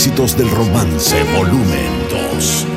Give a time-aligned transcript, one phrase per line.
[0.00, 2.69] Éxitos del Romance, volumen 2.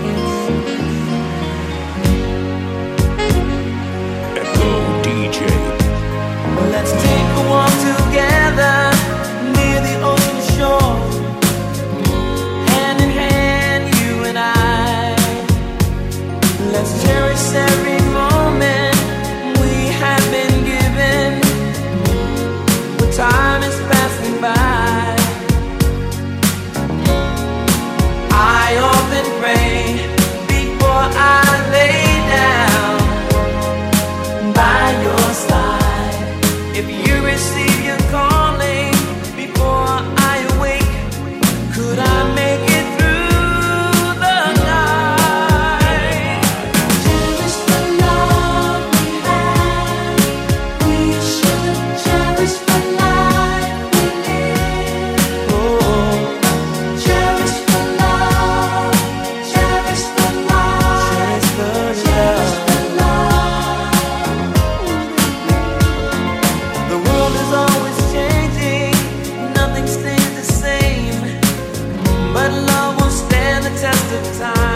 [74.21, 74.72] the time.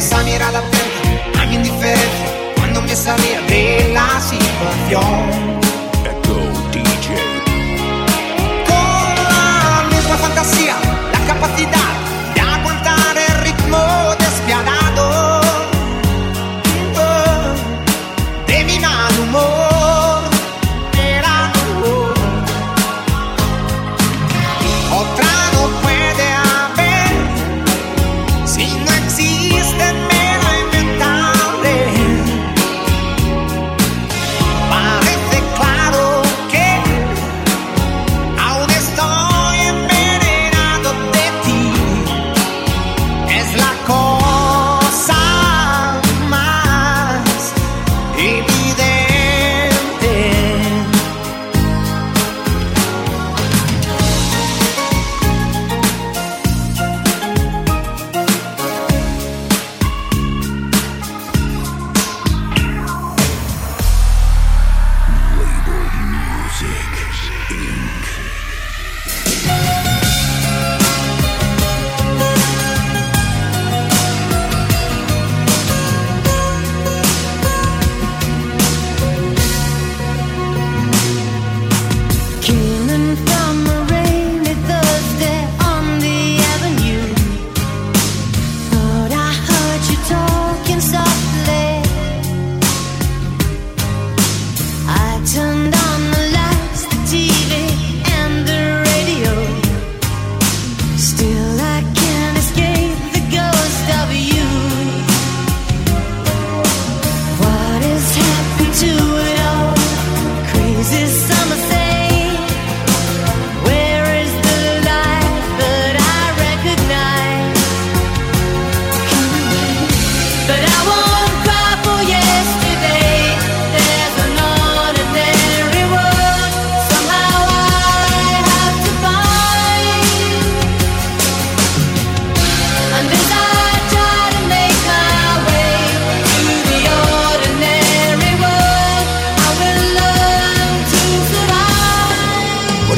[0.00, 5.60] Esa mirada atenta a mi indiferencia cuando me salía de la situación.
[6.10, 6.36] Echo
[6.72, 7.06] DJ.
[8.66, 10.74] Con la misma fantasía,
[11.12, 11.89] la capacidad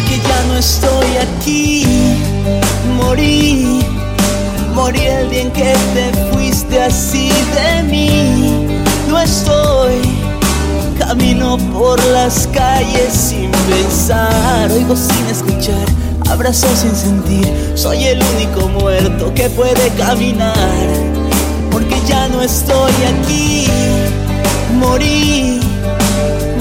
[0.02, 1.84] porque ya no estoy aquí.
[2.96, 3.80] Morí,
[4.74, 8.66] morí el día en que te fuiste así de mí.
[9.08, 10.00] No estoy,
[10.98, 15.86] camino por las calles sin pensar, oigo sin escuchar,
[16.30, 17.72] abrazo sin sentir.
[17.74, 20.54] Soy el único muerto que puede caminar,
[21.70, 23.66] porque ya no estoy aquí.
[24.78, 25.71] Morí.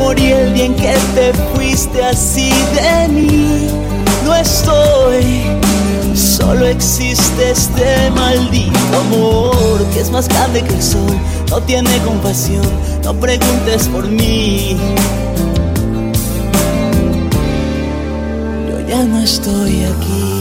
[0.02, 3.68] Morí el día en que te fuiste así de mí.
[4.26, 5.44] No estoy,
[6.16, 11.16] solo existe este maldito amor que es más grande que el sol.
[11.52, 12.66] No tiene compasión,
[13.04, 14.76] no preguntes por mí.
[18.70, 20.41] Yo ya no estoy aquí.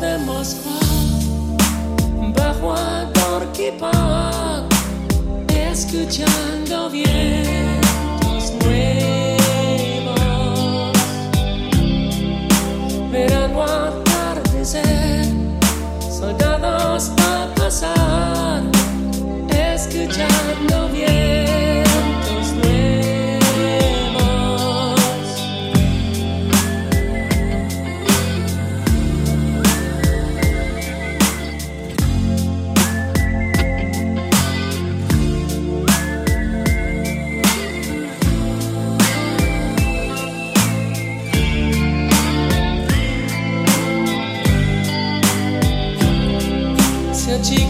[0.00, 0.80] de Moskva
[2.36, 4.68] bajo a Gorky Park,
[5.48, 7.33] escuchando bien.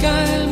[0.05, 0.44] sky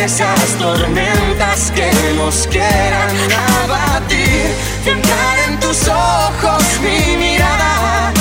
[0.00, 3.16] esas tormentas que nos quieran
[3.62, 4.46] abatir.
[4.84, 8.12] Fijar en tus ojos mi mirada,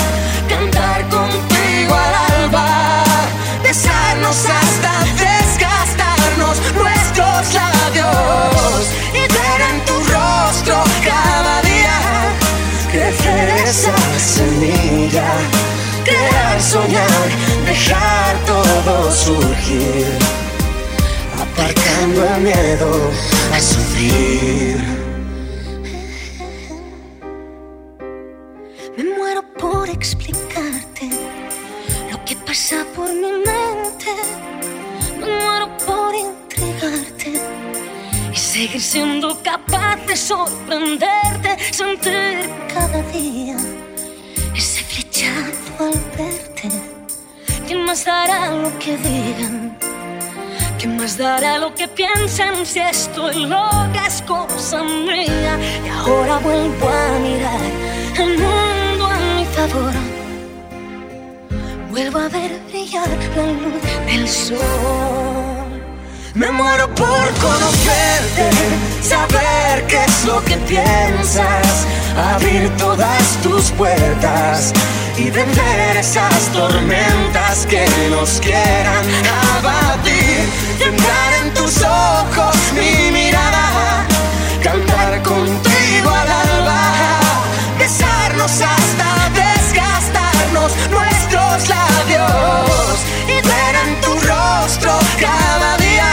[0.50, 3.04] cantar contigo al alba,
[3.64, 4.92] besarnos hasta
[5.26, 11.98] desgastarnos nuestros labios y ver en tu rostro cada día
[12.92, 15.28] crecer esa semilla.
[16.04, 17.30] Crear, soñar,
[17.66, 20.45] dejar todo surgir
[21.66, 23.12] Marcando el miedo
[23.52, 24.78] a sufrir.
[28.96, 31.10] Me muero por explicarte
[32.12, 34.12] lo que pasa por mi mente.
[35.20, 37.42] Me muero por entregarte
[38.32, 43.58] y seguir siendo capaz de sorprenderte, sentir cada día
[44.54, 46.70] ese flechazo al verte.
[47.66, 49.85] ¿Quién más hará lo que digan?
[50.80, 55.58] ¿Qué más dará lo que piensan si estoy loca es cosa mía?
[55.86, 57.62] Y ahora vuelvo a mirar
[58.18, 59.94] el mundo a mi favor.
[61.92, 63.08] Vuelvo a ver brillar
[63.38, 65.66] la luz del sol.
[66.34, 68.50] Me muero por conocerte,
[69.02, 71.88] saber qué es lo que piensas,
[72.34, 74.74] abrir todas tus puertas
[75.18, 79.06] y vender esas tormentas que nos quieran
[79.56, 80.25] abatir.
[80.80, 84.06] Entrar en tus ojos mi mirada,
[84.62, 86.82] cantar contigo al alba,
[87.80, 90.72] besarnos hasta desgastarnos.
[90.92, 96.12] Nuestros labios y ver en tu rostro cada día.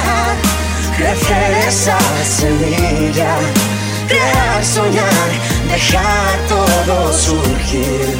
[0.96, 3.34] Crecer esa semilla,
[4.08, 5.28] crear, soñar,
[5.70, 8.18] dejar todo surgir,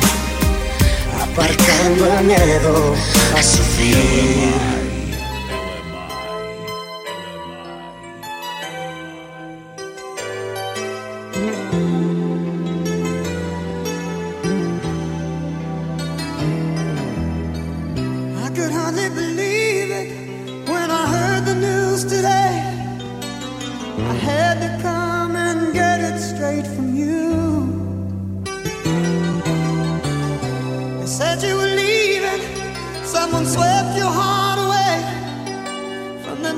[1.22, 2.94] aparcando el miedo
[3.38, 4.82] a sufrir.
[31.12, 32.42] Said you were leaving,
[33.05, 34.94] someone swept your heart away.
[36.25, 36.55] From the